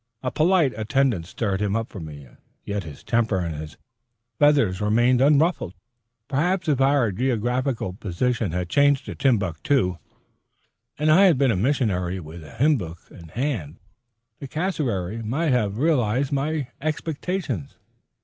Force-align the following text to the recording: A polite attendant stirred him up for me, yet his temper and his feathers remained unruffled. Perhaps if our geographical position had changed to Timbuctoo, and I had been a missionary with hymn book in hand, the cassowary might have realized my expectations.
A 0.23 0.31
polite 0.31 0.73
attendant 0.75 1.27
stirred 1.27 1.61
him 1.61 1.75
up 1.75 1.89
for 1.89 1.99
me, 1.99 2.27
yet 2.65 2.81
his 2.85 3.03
temper 3.03 3.37
and 3.37 3.53
his 3.55 3.77
feathers 4.39 4.81
remained 4.81 5.21
unruffled. 5.21 5.75
Perhaps 6.27 6.67
if 6.67 6.81
our 6.81 7.11
geographical 7.11 7.93
position 7.93 8.51
had 8.51 8.67
changed 8.67 9.05
to 9.05 9.13
Timbuctoo, 9.13 9.99
and 10.97 11.11
I 11.11 11.25
had 11.25 11.37
been 11.37 11.51
a 11.51 11.55
missionary 11.55 12.19
with 12.19 12.41
hymn 12.41 12.77
book 12.77 12.97
in 13.11 13.27
hand, 13.27 13.77
the 14.39 14.47
cassowary 14.47 15.21
might 15.21 15.51
have 15.51 15.77
realized 15.77 16.31
my 16.31 16.69
expectations. 16.81 17.77